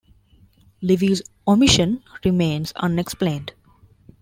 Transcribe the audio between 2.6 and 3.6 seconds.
unexplained.